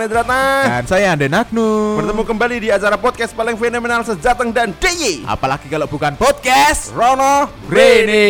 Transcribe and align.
Sanes 0.00 0.16
Ratna. 0.16 0.44
Dan 0.64 0.84
saya 0.88 1.12
Ande 1.12 1.28
Nagnu. 1.28 2.00
Bertemu 2.00 2.24
kembali 2.24 2.56
di 2.56 2.68
acara 2.72 2.96
podcast 2.96 3.36
paling 3.36 3.52
fenomenal 3.60 4.00
sejateng 4.00 4.48
dan 4.48 4.72
DIY. 4.80 5.28
Apalagi 5.28 5.68
kalau 5.68 5.84
bukan 5.84 6.16
podcast 6.16 6.88
Rono 6.96 7.52
Rene. 7.68 8.24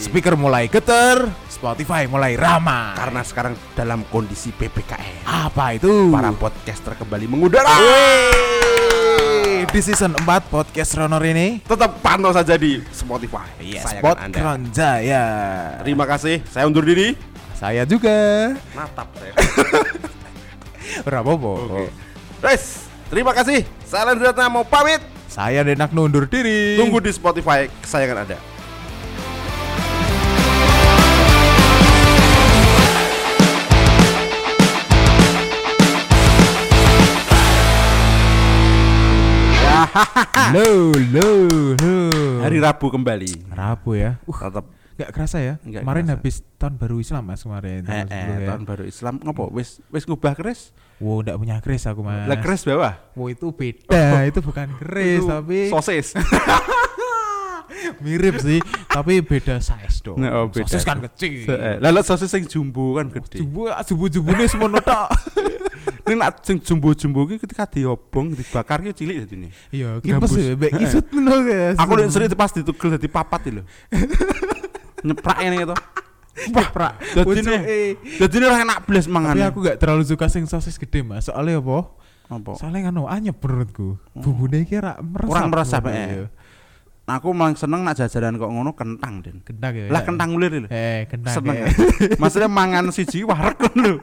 Speaker 0.00 0.32
mulai 0.40 0.72
geter, 0.72 1.28
Spotify 1.44 2.08
mulai 2.08 2.40
ramah. 2.40 2.96
Karena 2.96 3.20
sekarang 3.20 3.52
dalam 3.76 4.00
kondisi 4.08 4.48
PPKM. 4.56 5.28
apa 5.28 5.76
itu? 5.76 6.08
Para 6.08 6.32
podcaster 6.40 6.96
kembali 6.96 7.28
mengudara. 7.28 7.76
Di 9.68 9.80
season 9.84 10.16
4 10.16 10.24
podcast 10.48 10.96
Rono 10.96 11.20
Rene. 11.20 11.60
Tetap 11.68 12.00
pantau 12.00 12.32
saja 12.32 12.56
di 12.56 12.80
Spotify. 12.96 13.44
Iya, 13.60 13.84
Sayangan 13.84 14.00
Spot 14.00 14.16
Anda. 14.16 14.36
Kronjaya. 14.40 15.24
Terima 15.84 16.08
kasih. 16.08 16.40
Saya 16.48 16.64
undur 16.64 16.80
diri. 16.88 17.31
Saya 17.62 17.86
juga. 17.86 18.10
Natap 18.74 19.06
saya. 19.14 19.38
Ora 21.06 21.22
apa-apa. 21.22 21.86
Guys, 22.42 22.90
terima 23.06 23.30
kasih. 23.30 23.62
Saya 23.86 24.10
Sanes 24.10 24.18
Ratna 24.18 24.50
mau 24.50 24.66
pamit. 24.66 24.98
Saya 25.30 25.62
Ande 25.62 25.78
Nagnu 25.78 26.10
undur 26.10 26.26
diri. 26.26 26.74
Tunggu 26.74 26.98
di 26.98 27.14
Spotify 27.14 27.70
kesayangan 27.86 28.26
Anda. 28.26 28.38
Lo, 40.50 40.90
lo, 41.14 41.28
lo. 41.78 41.94
Hari 42.42 42.58
Rabu 42.58 42.90
kembali. 42.90 43.54
Rabu 43.54 43.94
ya. 43.94 44.18
Uh, 44.26 44.34
Tetap 44.34 44.66
Gak 44.94 45.10
kerasa 45.10 45.38
ya. 45.38 45.54
Nggak 45.58 45.82
kemarin 45.82 46.04
kerasa. 46.04 46.14
habis 46.16 46.34
tahun 46.56 46.74
baru 46.76 46.96
Islam 46.98 47.22
Mas 47.24 47.40
kemarin. 47.40 47.80
eh, 47.82 48.04
eh, 48.04 48.04
10 48.04 48.12
ya. 48.36 48.48
tahun 48.48 48.62
baru 48.62 48.84
Islam 48.84 49.14
ngopo 49.18 49.44
wis 49.50 49.68
wis 49.88 50.04
ngubah 50.04 50.34
keris 50.34 50.70
Wow, 50.98 51.18
ndak 51.20 51.34
punya 51.34 51.56
keris 51.58 51.82
aku 51.84 52.00
Mas. 52.00 52.24
lah 52.24 52.38
keris 52.38 52.62
bawah 52.62 52.94
Wow, 53.12 53.26
itu 53.28 53.46
beda. 53.50 54.22
itu 54.24 54.38
bukan 54.38 54.68
keris 54.76 55.18
Itu 55.18 55.26
tapi 55.26 55.58
sosis 55.68 56.06
mirip 57.98 58.38
sih, 58.38 58.62
tapi 58.86 59.18
beda 59.20 59.58
size 59.58 60.02
dong. 60.02 60.14
Nah, 60.16 60.30
oh, 60.36 60.46
beda. 60.46 60.66
Sosis 60.66 60.84
kan 60.84 61.02
kecil. 61.02 61.48
Eh, 61.48 61.76
lalu 61.80 61.98
sosis 62.00 62.30
yang 62.30 62.46
jumbo 62.46 62.94
kan 62.94 63.10
gede 63.10 63.42
Jumbo, 63.42 63.66
jumbo-jumbone 63.66 64.44
semono 64.46 64.78
tok. 64.84 65.08
ini 66.02 66.14
nak 66.14 66.42
sing 66.42 66.58
jumbo-jumbo 66.58 67.26
ki 67.26 67.38
ketika 67.38 67.64
diobong 67.64 68.34
dibakar 68.34 68.82
ki 68.82 68.92
cilik 68.92 69.22
dadi 69.22 69.34
ini 69.36 69.48
Iya, 69.72 69.98
kipes 69.98 70.30
ya, 70.32 70.52
mbek 70.52 70.72
Eh. 70.72 70.84
isut 70.84 71.06
ngono 71.08 71.42
guys. 71.42 71.76
aku 71.76 71.92
nek 71.96 72.06
sering 72.08 72.30
pas 72.32 72.50
ditugel 72.50 72.88
dadi 72.92 73.08
papat 73.08 73.40
iki 73.40 73.52
lho 73.52 73.62
nyeprak 75.02 75.38
ini 75.40 75.56
gitu 75.60 75.74
wah, 76.50 76.68
prak. 76.70 76.92
dadi 77.12 77.38
ini 77.38 77.54
dadi 78.16 78.34
ini 78.34 78.44
ora 78.44 78.58
enak 78.62 78.78
blas 78.82 79.04
mangan 79.04 79.34
Tapi 79.34 79.44
aku 79.44 79.58
gak 79.60 79.76
terlalu 79.76 80.02
suka 80.02 80.26
sing 80.26 80.48
sosis 80.48 80.74
gede, 80.74 81.04
Mas. 81.04 81.28
Soalnya 81.28 81.60
apa? 81.60 81.92
apa 82.30 82.56
Soalnya 82.56 82.88
kan 82.88 82.96
anyep 83.12 83.36
menurutku. 83.36 84.00
Bumbune 84.16 84.64
iki 84.64 84.80
ra 84.80 84.96
meresap. 84.96 85.28
Kurang 85.28 85.48
meresap, 85.52 85.82
eh. 85.86 85.92
iya. 85.92 86.24
aku 87.04 87.28
malah 87.30 87.52
seneng 87.52 87.84
nak 87.84 87.94
jajaran 87.94 88.40
kok 88.40 88.48
ngono 88.48 88.72
kentang 88.72 89.20
den 89.20 89.44
Kentang 89.44 89.74
ya. 89.76 89.92
lah 89.92 90.00
ya. 90.00 90.06
kentang 90.08 90.28
ulir 90.32 90.64
lho 90.64 90.68
Eh, 90.70 91.04
kentang. 91.04 91.34
seneng 91.36 91.56
ya. 91.60 91.66
maksudnya 92.22 92.48
mangan 92.48 92.88
siji 92.88 93.20
wareg 93.22 93.58
lho 93.60 94.00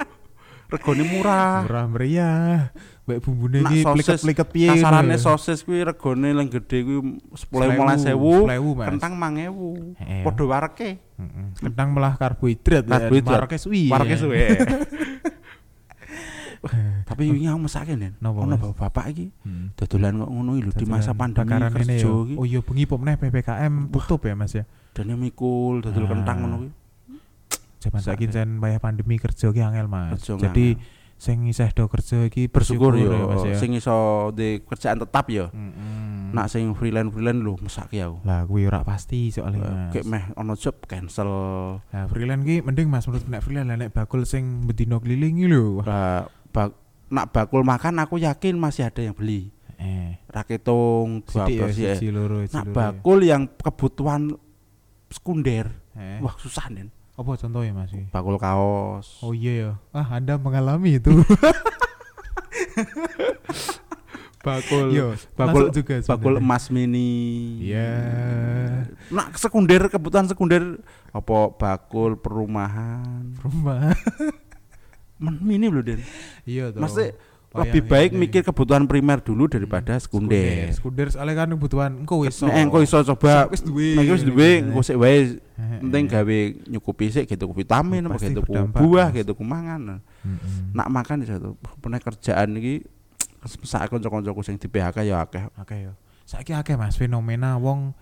regane 0.69 1.01
murah 1.01 1.65
Murah 1.65 1.85
meriah. 1.89 2.69
Mbak 3.09 3.19
bumbune 3.19 3.57
iki 3.59 3.81
sosis, 3.81 3.95
pliket-pliket 4.21 4.47
piye. 4.47 4.69
kasarane 4.69 5.09
ngono. 5.09 5.25
sosis 5.25 5.59
kuwi 5.61 5.81
regane 5.81 6.29
yang 6.29 6.45
gede 6.47 6.77
kuwi 6.79 6.97
10 7.25 7.33
Sepuluh, 7.33 7.65
15 7.67 8.05
sepuluh, 8.05 8.45
Mas. 8.71 8.87
kentang 8.87 9.13
5000 9.15 9.97
Eh, 9.97 10.21
padha 10.21 10.43
wareke 10.45 10.89
Heeh. 11.17 11.45
Kentang 11.59 11.87
malah 11.89 12.13
karbohidrat 12.15 12.85
ya. 12.85 12.91
Karbohidrat. 12.95 13.39
Marake 13.41 13.57
suwi. 13.57 13.89
wareke 13.89 14.13
ya. 14.13 14.19
suwe 14.19 14.39
tapi 17.01 17.23
wingi 17.25 17.47
aku 17.47 17.59
mesake 17.61 17.95
nen 17.95 18.13
ono 18.19 18.53
Mas? 18.53 18.75
bapak 18.75 19.05
iki 19.09 19.31
Hmm. 19.41 19.71
dodolan 19.73 20.13
kok 20.17 20.29
ngono 20.29 20.51
lho 20.55 20.69
di 20.69 20.85
masa 20.85 21.11
pandemi 21.11 21.47
kerja 21.49 21.95
ya. 21.95 22.03
iki 22.03 22.35
Oh 22.35 22.43
iya 22.43 22.59
bengi 22.59 22.83
pomneh 22.83 23.15
PPKM 23.15 23.89
tutup 23.89 24.21
ya 24.21 24.35
Mas 24.35 24.53
ya. 24.53 24.67
dene 24.91 25.15
mikul 25.15 25.79
dodol 25.79 26.03
Ah. 26.03 26.09
kentang 26.11 26.37
ngono 26.39 26.55
kuwi 26.59 26.71
Jaman 27.79 28.01
saiki 28.03 28.27
jan 28.27 28.59
wayah 28.59 28.75
pandemi 28.77 29.15
kerja 29.15 29.47
ki 29.47 29.61
angel 29.61 29.87
Mas. 29.87 30.19
Jadi. 30.19 30.75
Sing 31.19 31.51
isih 31.51 31.67
do 31.75 31.91
kerja 31.91 32.31
iki 32.31 32.47
bersyukur 32.47 32.95
ya 32.95 33.11
yo. 33.11 33.27
Mas 33.27 33.43
ya. 33.43 33.59
sing 33.59 33.75
iso 33.75 34.31
di 34.31 34.63
kerjaan 34.63 35.03
tetap 35.03 35.27
yo. 35.27 35.51
Mm-mm. 35.51 36.31
nak 36.31 36.47
sing 36.47 36.71
freelance 36.77 37.11
freelance 37.11 37.43
lho 37.43 37.59
mesake 37.59 37.99
aku. 37.99 38.23
Lah 38.23 38.47
kuwi 38.47 38.71
ora 38.71 38.87
pasti 38.87 39.27
soalnya 39.27 39.91
Mas. 39.91 39.91
kayak 39.91 40.05
meh 40.07 40.23
ono 40.39 40.55
job 40.55 40.79
cancel. 40.87 41.27
Nah, 41.91 42.07
freelance 42.07 42.47
ki 42.47 42.55
mending 42.63 42.87
Mas 42.87 43.03
menurut 43.03 43.27
nek 43.27 43.43
freelance. 43.43 43.67
Lah 43.67 43.75
nek 43.75 43.91
bakul 43.91 44.23
sing 44.23 44.63
bedino 44.63 45.03
keliling 45.03 45.43
lho. 45.51 45.83
Lah, 45.83 46.23
bak- 46.55 46.79
nak 47.11 47.35
bakul 47.35 47.67
makan 47.67 47.99
aku 47.99 48.15
yakin 48.23 48.55
masih 48.55 48.87
ada 48.87 49.03
yang 49.03 49.17
beli. 49.17 49.51
Eh, 49.79 50.19
raketung 50.31 51.23
dua 51.23 51.47
sithik 51.47 51.71
ya 51.79 51.95
ya 51.95 52.47
nak 52.51 52.65
ya. 52.67 52.71
bakul 52.71 53.19
yang 53.23 53.47
kebutuhan 53.59 54.35
sekunder. 55.11 55.67
Eh, 55.99 56.23
wah 56.23 56.35
susah 56.39 56.71
nen 56.71 56.95
apa 57.19 57.35
contohnya 57.35 57.75
Mas 57.75 57.91
iki? 57.91 58.07
bakul 58.07 58.35
kaos 58.35 59.19
Oh 59.19 59.31
iya 59.31 59.51
ya. 59.51 59.71
Ah, 59.91 60.07
Anda 60.13 60.35
mengalami 60.35 60.95
itu. 60.95 61.11
bakul 64.39 64.87
Yo, 64.89 65.19
bakul 65.35 65.67
juga 65.69 65.99
bakul 66.01 66.39
sebenarnya. 66.39 66.41
emas 66.41 66.63
mini 66.69 67.11
Iya. 67.61 67.91
nak 69.09 69.35
sekunder 69.35 69.83
kebutuhan 69.85 70.25
sekunder 70.25 70.79
apa 71.09 71.37
bakul 71.51 72.15
perumahan 72.15 73.35
Rumah. 73.37 73.91
Men- 75.19 75.43
mini 75.43 75.67
loh 75.67 75.83
Den 75.83 75.99
iya 76.45 76.71
toh. 76.71 76.79
Maksudnya 76.79 77.19
Oh, 77.49 77.65
lebih 77.65 77.81
iya, 77.81 77.89
baik 77.89 78.11
iya, 78.13 78.19
mikir 78.21 78.41
iya. 78.45 78.47
kebutuhan 78.53 78.85
primer 78.85 79.25
dulu 79.25 79.49
daripada 79.49 79.97
Sekunder. 79.97 80.69
sekunder. 80.69 80.69
Sekunder 80.77 81.07
soalnya 81.09 81.33
kan 81.33 81.49
kebutuhan 81.57 81.91
engko 82.05 82.21
wis. 82.21 82.37
Nek 82.45 82.61
engko 82.69 82.77
iso 82.85 83.01
coba 83.01 83.49
Wis 83.49 83.65
duwe. 83.65 83.97
nek 83.97 84.05
wis 84.05 84.21
duwe 84.21 84.49
engko 84.61 84.85
sik 84.85 84.97
wae 85.01 85.41
penting 85.57 86.03
gawe 86.05 86.37
nyukupi 86.69 87.09
sik 87.09 87.25
gitu 87.25 87.49
vitamin 87.49 88.05
apa 88.05 88.21
gitu 88.21 88.45
berdampak, 88.45 88.77
buah 88.85 89.09
gitu 89.17 89.33
kumangan. 89.33 89.97
Mm-mm. 90.21 90.77
Nak 90.77 90.87
makan 90.93 91.25
iso 91.25 91.57
pernah 91.81 91.97
kerjaan 91.97 92.53
iki 92.53 92.85
sak 93.65 93.89
kanca-kancaku 93.89 94.45
sing 94.45 94.61
di 94.61 94.69
PHK 94.69 95.09
ya 95.09 95.25
akeh. 95.25 95.49
Oke 95.57 95.75
yo. 95.89 95.97
Saiki 96.29 96.53
akeh 96.53 96.77
Mas 96.77 97.01
fenomena 97.01 97.57
wong 97.57 97.97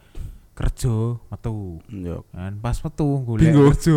kerja 0.58 0.90
metu. 1.22 1.78
Yo. 1.86 2.26
Kan 2.34 2.58
pas 2.58 2.74
metu 2.76 3.06
golek 3.22 3.46
Bingung. 3.46 3.70
kerja. 3.78 3.94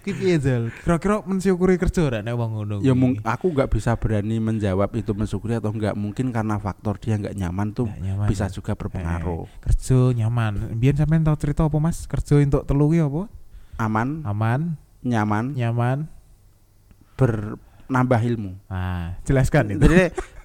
Ki 0.00 0.16
piye 0.16 0.40
Zal? 0.40 0.72
Kira-kira 0.82 1.20
mensyukuri 1.20 1.76
kerja 1.76 2.08
ra 2.08 2.24
nek 2.24 2.32
wong 2.32 2.50
ngono. 2.56 2.76
Ya 2.80 2.96
mung, 2.96 3.20
aku 3.20 3.52
nggak 3.52 3.68
bisa 3.68 3.92
berani 3.94 4.40
menjawab 4.40 4.88
itu 4.96 5.12
mensyukuri 5.12 5.60
atau 5.60 5.68
enggak 5.68 5.92
mungkin 5.92 6.32
karena 6.32 6.56
faktor 6.56 6.96
dia 6.96 7.20
nggak 7.20 7.36
nyaman 7.36 7.76
tuh 7.76 7.84
Nggak 7.84 8.00
nyaman, 8.00 8.26
bisa 8.26 8.48
Mas. 8.48 8.56
juga 8.56 8.72
berpengaruh. 8.72 9.44
kerja 9.60 9.98
nyaman. 10.16 10.72
Biyen 10.72 10.96
sampean 10.96 11.20
tau 11.20 11.36
cerita 11.36 11.62
apa 11.62 11.76
Mas? 11.76 12.08
Kerja 12.08 12.40
entuk 12.40 12.64
telu 12.64 12.88
ki 12.88 13.04
apa? 13.04 13.28
Aman, 13.76 14.24
Aman, 14.24 14.80
nyaman, 15.04 15.52
nyaman. 15.52 16.08
bernambah 17.14 18.20
ilmu. 18.24 18.56
Ah, 18.66 19.18
jelaskan 19.22 19.74
itu. 19.74 19.82
Jadi 19.84 20.14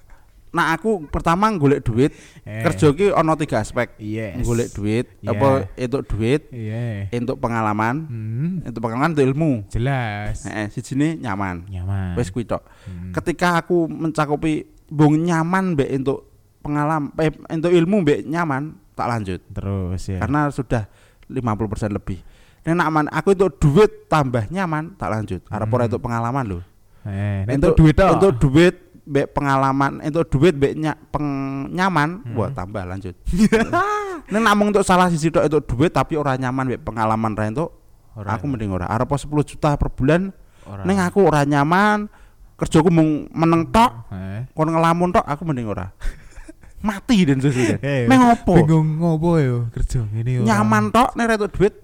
nah 0.54 0.70
aku 0.70 1.10
pertama 1.10 1.50
golek 1.52 1.82
duit, 1.82 2.14
Eh, 2.46 2.62
kerja 2.62 2.94
ki 2.94 3.10
ono 3.10 3.34
tiga 3.34 3.58
aspek. 3.58 3.98
Yes. 3.98 4.46
Golek 4.46 4.70
duit, 4.70 5.10
Yeah. 5.18 5.34
apa 5.34 5.48
entuk 5.74 6.06
duit, 6.06 6.46
Iya. 6.48 7.10
entuk 7.10 7.42
pengalaman, 7.42 8.06
Hmm, 8.06 8.62
entuk 8.62 8.78
pengalaman 8.78 9.10
entuk 9.12 9.26
ilmu. 9.26 9.66
jelas. 9.66 10.46
Heeh, 10.46 10.70
sijine 10.70 11.18
nyaman. 11.18 11.66
Nyaman. 11.66 12.14
Wis 12.14 12.30
kuwi. 12.30 12.46
Hmm. 12.46 13.10
Ketika 13.10 13.58
aku 13.58 13.90
mencakupi 13.90 14.62
bung 14.86 15.18
nyaman 15.18 15.74
mbek 15.74 15.90
entuk 15.90 16.30
pengalaman, 16.62 17.10
eh, 17.18 17.34
entuk 17.50 17.74
ilmu 17.74 18.06
mbek 18.06 18.22
nyaman, 18.22 18.78
tak 18.94 19.10
lanjut. 19.10 19.40
Terus 19.50 20.02
ya. 20.06 20.22
Karena 20.22 20.46
sudah 20.54 20.86
50% 21.26 21.90
lebih. 21.90 22.22
Nek 22.64 22.74
nak 22.78 22.88
aman, 22.88 23.06
aku 23.10 23.36
entuk 23.36 23.58
duit 23.58 24.08
tambah 24.08 24.48
nyaman, 24.48 24.96
tak 24.96 25.10
lanjut. 25.10 25.40
Arep 25.50 25.68
ora 25.68 25.84
Hmm. 25.84 25.88
entuk 25.90 26.00
pengalaman 26.00 26.44
lho. 26.46 26.60
eh, 27.04 27.44
nek 27.44 27.60
entuk 27.60 27.76
duit 27.76 27.92
tok. 27.92 28.16
Entuk 28.16 28.32
duit 28.40 28.74
mbek 29.04 29.36
pengalaman, 29.36 30.00
entuk 30.00 30.26
duit 30.32 30.56
mbek 30.56 30.72
nya, 30.74 30.92
peng, 31.12 31.24
nyaman, 31.70 32.24
Hmm. 32.24 32.36
wah 32.36 32.50
tambah 32.50 32.82
lanjut. 32.84 33.12
Nek 34.32 34.40
namung 34.40 34.72
untuk 34.72 34.80
salah 34.80 35.12
sisi 35.12 35.28
tok 35.28 35.44
entuk 35.44 35.68
duit 35.68 35.92
tapi 35.92 36.16
ora 36.16 36.34
nyaman 36.34 36.64
mbek 36.72 36.82
pengalaman 36.82 37.36
ra 37.36 37.48
Ora. 38.14 38.38
aku 38.38 38.46
mending 38.46 38.70
ora. 38.70 38.86
Arep 38.86 39.10
10 39.10 39.26
juta 39.42 39.74
per 39.74 39.90
bulan, 39.90 40.30
ning 40.86 40.98
aku 41.02 41.26
ora 41.26 41.42
nyaman, 41.42 42.06
kerjaku 42.54 42.86
mung 42.88 43.26
meneng 43.34 43.68
tok, 43.68 43.90
Eh. 44.14 44.46
kon 44.54 44.70
ngelamun 44.70 45.10
tok, 45.10 45.26
aku 45.26 45.42
mending 45.44 45.66
ora. 45.66 45.90
Mati 46.86 47.24
dan 47.26 47.40
sesudah. 47.40 47.80
Eh, 47.82 48.04
opo? 48.06 48.60
Bingung 48.60 49.00
ngopo 49.00 49.40
yo 49.40 49.66
kerja 49.72 50.04
ngene 50.04 50.30
yo. 50.30 50.42
Nyaman 50.46 50.92
tok 50.92 51.16
nek 51.18 51.24
ra 51.26 51.34
entuk 51.40 51.52
duit, 51.58 51.74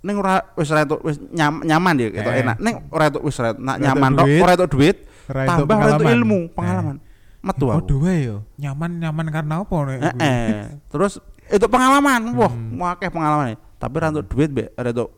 ning 0.00 0.14
ora 0.16 0.40
wis 0.56 0.70
ra 0.70 0.88
entuk 0.88 1.02
wis 1.04 1.18
nyam, 1.30 1.60
nyaman 1.60 1.94
ya 2.00 2.08
gitu 2.10 2.30
Eh. 2.32 2.40
enak. 2.42 2.56
Ning 2.64 2.74
ora 2.88 3.04
entuk 3.12 3.22
wis 3.26 3.36
ra 3.36 3.52
nak 3.52 3.76
nyaman 3.82 4.10
tok, 4.16 4.26
ora 4.40 4.52
entuk 4.56 4.70
duit, 4.78 4.96
Entuk 5.24 5.64
tambah 5.64 5.66
pengalaman. 5.68 6.12
ilmu, 6.14 6.38
Eh. 6.40 6.52
pengalaman. 6.52 6.96
Metu 7.40 7.64
Oh, 7.66 7.76
aku. 7.76 7.86
dua 7.86 8.12
yo. 8.16 8.36
Nyaman 8.56 8.90
nyaman 8.98 9.26
karena 9.28 9.54
apa 9.60 9.76
nek? 9.84 9.98
Eh, 10.00 10.14
eh. 10.18 10.64
Terus 10.88 11.20
itu 11.46 11.66
pengalaman, 11.68 12.20
wah, 12.32 12.48
Hmm. 12.48 12.72
mau 12.74 12.88
akeh 12.88 13.08
pengalaman. 13.08 13.56
Tapi 13.76 13.94
ra 13.94 14.08
entuk 14.08 14.24
duit 14.26 14.48
mbek 14.48 14.72
ra 14.72 14.88
entuk 14.88 15.12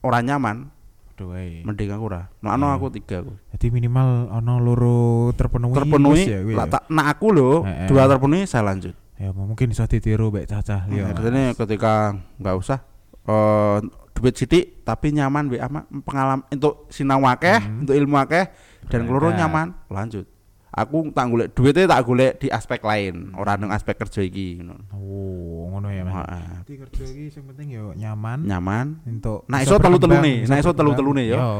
ora 0.00 0.18
nyaman. 0.18 0.74
Wae. 1.18 1.66
Mending 1.66 1.90
aku 1.90 2.04
ora. 2.06 2.30
Mulane 2.38 2.62
Hmm. 2.62 2.76
aku 2.78 2.86
tiga 2.94 3.18
aku. 3.18 3.34
Jadi 3.50 3.66
minimal 3.72 4.30
ono 4.32 4.54
loro 4.56 4.98
terpenuhi. 5.34 5.74
Terpenuhi. 5.74 6.22
ya, 6.24 6.38
Lah 6.54 6.66
ya. 6.66 6.72
tak 6.72 6.82
nak 6.88 7.06
aku 7.10 7.26
lho, 7.30 7.50
Eh, 7.62 7.74
eh. 7.74 7.88
dua 7.90 8.06
terpenuhi 8.06 8.46
saya 8.46 8.62
lanjut. 8.64 8.94
Ya 9.18 9.34
mungkin 9.34 9.66
iso 9.68 9.82
ditiru 9.82 10.30
mbek 10.30 10.46
cacah 10.46 10.86
liya. 10.86 11.10
Artinya 11.10 11.50
ketika 11.54 12.14
nggak 12.38 12.54
usah 12.54 12.78
eh 13.24 13.78
duit 14.14 14.34
sithik 14.34 14.82
tapi 14.82 15.10
nyaman 15.10 15.46
mbek 15.46 15.58
ama 15.60 15.80
pengalaman 16.00 16.46
untuk 16.48 16.86
sinau 16.88 17.22
akeh, 17.24 17.58
Hmm. 17.58 17.82
untuk 17.82 17.94
ilmu 17.94 18.14
akeh 18.16 18.44
dan 18.86 19.02
keloro 19.02 19.28
nyaman, 19.30 19.74
lanjut. 19.90 20.26
Aku 20.68 21.10
tak 21.10 21.32
golek 21.32 21.48
duitnya 21.56 21.88
tak 21.88 22.04
golek 22.04 22.32
di 22.38 22.52
aspek 22.52 22.84
lain, 22.84 23.32
ora 23.34 23.56
nang 23.56 23.72
aspek 23.72 23.96
kerja 23.96 24.20
iki 24.20 24.60
ngono. 24.60 24.76
Oh, 24.92 25.64
ngono 25.74 25.88
ya, 25.88 26.04
Mas. 26.04 26.28
Jadi 26.62 26.74
kerja 26.84 27.02
iki 27.08 27.24
sing 27.32 27.48
penting 27.48 27.72
yo 27.72 27.96
nyaman 27.96 28.44
Nyaman. 28.44 29.00
untuk 29.08 29.48
Nah, 29.48 29.64
iso 29.64 29.80
telu-telune, 29.80 30.44
berkembang, 30.44 30.44
nah, 30.44 30.58
iso 30.60 30.70
berkembang. 30.70 30.76
telu-telune 30.76 31.22
yo. 31.24 31.36
Yo. 31.40 31.50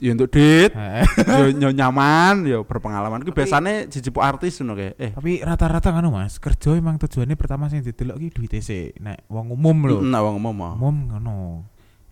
Ya 0.00 0.10
untuk 0.16 0.28
duit, 0.32 0.72
yo, 1.62 1.70
nyaman, 1.70 2.34
yo 2.48 2.64
berpengalaman. 2.64 3.20
Ku 3.22 3.36
biasane 3.36 3.84
jijipuk 3.86 4.24
artis 4.24 4.56
ngono 4.58 4.80
kae. 4.80 4.96
Eh, 4.96 5.10
Tapi 5.12 5.44
rata-rata 5.44 5.92
kan 5.92 6.08
Mas, 6.08 6.40
kerja 6.40 6.72
emang 6.72 6.96
tujuannya 6.96 7.36
pertama 7.36 7.68
sing 7.68 7.84
didelok 7.84 8.16
ki 8.16 8.28
duit 8.32 8.58
sik. 8.58 8.96
Nek 8.96 9.28
wong 9.28 9.52
umum 9.52 9.76
lho. 9.86 9.96
nah 10.00 10.24
wong 10.24 10.40
ngomong 10.40 10.54
mau. 10.56 10.72
Umum 10.80 10.96
ngono. 11.12 11.36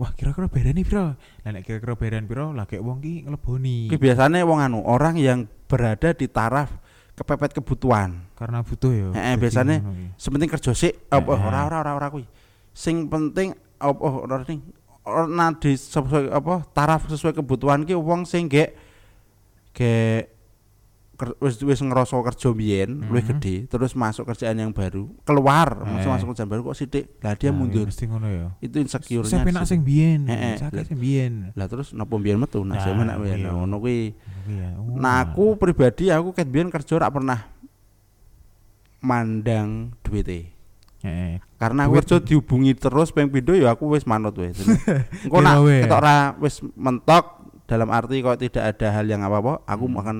Wah, 0.02 0.10
kira-kira 0.18 0.50
berani 0.50 0.82
piro? 0.82 1.14
Lah 1.14 1.50
nek 1.54 1.62
kira-kira 1.62 1.94
berani 1.94 2.26
piro, 2.26 2.50
lah 2.50 2.66
kayak 2.66 2.82
wong 2.82 2.98
ki 2.98 3.30
ngleboni. 3.30 3.86
Ki 3.86 3.94
biasane 3.94 4.42
wong 4.42 4.58
anu, 4.58 4.82
orang 4.82 5.14
yang 5.14 5.46
berada 5.70 6.10
di 6.10 6.26
taraf 6.26 6.74
kepepet 7.14 7.54
kebutuhan. 7.62 8.32
Karena 8.34 8.66
butuh 8.66 9.14
biasane 9.14 9.78
ngono 9.78 9.94
ki. 9.94 10.06
sepenting 10.18 10.50
kerja 10.50 10.72
sik 10.74 11.06
apa 11.06 11.30
ora 11.30 11.70
ora 11.70 11.76
ora 11.86 11.92
ora 11.94 12.06
kuwi 12.10 12.26
sing 12.74 13.06
penting 13.06 13.54
apa 13.78 14.02
ora 14.02 14.42
ning 14.48 14.58
ora 15.06 15.46
di 15.62 15.78
sesuai 15.78 16.32
apa 16.34 16.66
taraf 16.74 17.06
sesuai 17.06 17.38
kebutuhan 17.38 17.86
ki 17.86 17.94
wong 17.94 18.26
sing 18.26 18.50
gek 18.50 18.74
gek 19.70 20.31
wis 21.38 21.54
wis 21.60 21.78
ngerasa 21.78 22.18
kerja 22.24 22.50
biyen 22.50 23.04
luwih 23.04 23.22
Mhm. 23.22 23.30
gede 23.36 23.54
terus 23.66 23.92
masuk 23.92 24.26
kerjaan 24.26 24.56
yang 24.56 24.70
baru 24.70 25.06
keluar 25.22 25.78
masuk 25.80 26.08
Eh. 26.08 26.12
masuk 26.12 26.26
kerjaan 26.30 26.48
baru 26.48 26.60
kok 26.64 26.74
sithik 26.74 27.04
lah 27.20 27.32
dia 27.32 27.48
Nah, 27.48 27.56
mundur 27.56 27.86
Mesti 27.86 28.04
ngono 28.04 28.26
ya. 28.26 28.48
itu 28.58 28.76
insecure-nya 28.76 29.30
Saya 29.30 29.44
penak 29.44 29.62
sing 29.64 29.80
biyen, 29.80 30.24
Heeh. 30.24 30.56
saya 30.58 30.82
sing 30.82 30.98
biyen. 30.98 31.52
lah 31.52 31.66
terus 31.66 31.92
napa 31.92 32.16
biyen 32.16 32.36
metu 32.36 32.60
nah 32.60 32.74
Nah, 32.74 32.80
saya 32.80 32.94
menak 32.94 33.16
biyen 33.18 33.38
iya. 33.38 33.46
Nah, 33.46 33.54
ngono 33.56 33.76
kuwi 33.78 34.16
Iya. 34.42 34.68
Oh. 34.74 34.96
nah 34.96 35.22
aku 35.22 35.54
pribadi 35.54 36.08
aku 36.08 36.32
ket 36.32 36.48
biyen 36.48 36.68
kerja 36.68 36.92
ora 36.96 37.06
pernah 37.08 37.38
mandang 38.98 39.90
duwite 40.00 40.54
Heeh. 41.02 41.42
karena 41.56 41.84
aku 41.84 41.98
kerja 41.98 42.16
dihubungi 42.20 42.72
terus 42.72 43.10
ping 43.10 43.26
pindho 43.26 43.52
ya 43.52 43.70
aku 43.70 43.90
wis 43.90 44.02
manut 44.04 44.34
wis. 44.34 44.54
Engko 45.26 45.38
nak 45.38 45.58
ketok 45.62 45.98
ora 45.98 46.16
wis 46.38 46.62
mentok 46.72 47.24
dalam 47.66 47.90
arti 47.90 48.18
kalau 48.20 48.34
tidak 48.36 48.62
ada 48.64 48.88
hal 48.92 49.06
yang 49.06 49.20
apa-apa, 49.20 49.62
aku 49.64 49.86
Hmm. 49.86 49.98
akan 49.98 50.16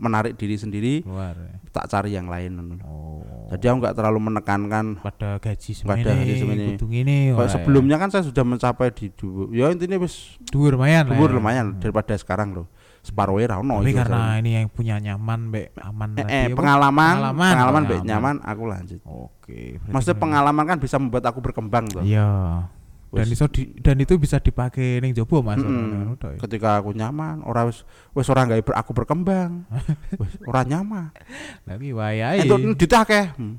menarik 0.00 0.32
diri 0.34 0.56
sendiri, 0.56 1.04
Keluar. 1.04 1.36
ya. 1.36 1.60
tak 1.70 1.86
cari 1.86 2.10
yang 2.10 2.26
lain. 2.26 2.80
Oh. 2.80 3.20
Jadi 3.46 3.64
aku 3.66 3.76
nggak 3.78 3.94
terlalu 3.94 4.18
menekankan. 4.24 4.96
pada 4.98 5.36
gaji 5.36 5.70
Pada 5.84 6.08
semene, 6.08 6.24
gaji 6.24 6.44
ngene. 6.80 7.18
Kalau 7.28 7.36
wah, 7.36 7.44
ya. 7.44 7.52
sebelumnya 7.52 7.96
kan 7.96 8.08
saya 8.08 8.24
sudah 8.24 8.42
mencapai 8.42 8.88
di 8.90 9.12
dua, 9.12 9.44
ya 9.50 9.68
intinya 9.68 10.00
wis 10.00 10.40
dhuwur 10.48 10.74
lumayan 10.74 11.04
dhuwur 11.06 11.28
ya. 11.28 11.36
lumayan 11.36 11.66
Hmm. 11.70 11.78
daripada 11.78 12.16
sekarang 12.16 12.56
loh. 12.56 12.66
Separuh 13.00 13.36
era 13.36 13.56
ono. 13.56 13.80
Tapi 13.80 13.92
karena 13.92 14.36
ini 14.36 14.56
yang 14.56 14.68
punya 14.68 14.96
nyaman 14.96 15.48
mbek 15.48 15.72
aman 15.78 16.08
eh, 16.14 16.20
lagi 16.20 16.32
eh, 16.32 16.46
pengalaman, 16.52 17.14
Pengalaman, 17.16 17.50
pengalaman, 17.50 17.82
baik 17.84 18.02
nyaman. 18.04 18.36
aku 18.40 18.62
lanjut. 18.64 19.00
Oke. 19.04 19.60
Maksudnya 19.84 20.16
pengalaman 20.16 20.64
kan 20.64 20.76
bisa 20.76 20.96
membuat 20.96 21.24
aku 21.24 21.40
berkembang 21.40 21.88
tuh. 21.88 22.04
Iya. 22.04 22.28
Dan 23.10 23.26
Wis. 23.26 23.34
iso 23.34 23.50
di, 23.50 23.74
dan 23.82 23.98
itu 23.98 24.14
bisa 24.22 24.38
dipakai 24.38 25.02
ning 25.02 25.10
jobo 25.10 25.42
Mas. 25.42 25.58
Tok 25.58 26.30
ya. 26.30 26.38
ketika 26.46 26.78
aku 26.78 26.94
nyaman 26.94 27.42
ora 27.42 27.66
wis 27.66 27.82
wis 28.14 28.30
ora 28.30 28.46
gawe 28.46 28.62
ber- 28.62 28.78
aku 28.78 28.94
berkembang 28.94 29.66
wis 30.22 30.38
ora 30.46 30.62
nyaman 30.62 31.10
Tapi 31.66 31.90
wayahe. 31.90 32.46
itu 32.46 32.54
duit 32.54 32.86
akeh 32.86 33.34
hmm. 33.34 33.54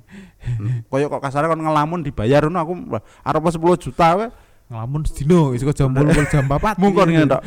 Hmm. 0.56 0.88
koyo 0.88 1.12
kok 1.12 1.19
kasarnya 1.19 1.51
kon 1.51 1.59
ngelamun 1.59 2.00
dibayar 2.00 2.48
ngono 2.48 2.59
aku 2.63 2.74
arep 3.27 3.44
10 3.44 3.83
juta 3.83 4.07
we 4.15 4.27
ngelamun 4.71 5.03
sedino 5.03 5.51
iso 5.51 5.68
jam 5.75 5.92
8 5.92 6.31
jam 6.31 6.48
4. 6.48 6.80
mungkon 6.80 7.12
ngene 7.12 7.27
tok 7.27 7.44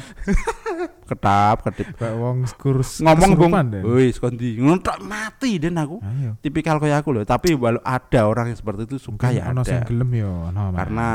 ketap 1.08 1.56
ketip 1.64 1.88
Kayak 1.96 2.16
wong 2.20 2.36
kurs 2.56 3.00
ngomong 3.00 3.32
bung 3.32 3.52
wis 3.96 4.20
kon 4.20 4.36
ngono 4.36 4.76
tok 4.80 5.00
mati 5.00 5.56
den 5.56 5.76
aku 5.76 6.04
Ayo. 6.04 6.36
tipikal 6.44 6.76
kayak 6.76 7.00
aku 7.00 7.16
loh 7.16 7.24
tapi 7.24 7.56
walau 7.56 7.80
ada 7.80 8.28
orang 8.28 8.52
yang 8.52 8.58
seperti 8.60 8.84
itu 8.84 9.00
suka 9.00 9.32
Mungkin 9.32 9.40
ya 9.40 9.48
ada 9.48 9.88
gelem 9.88 10.10
yo 10.16 10.32
Mas. 10.52 10.76
karena 10.76 11.08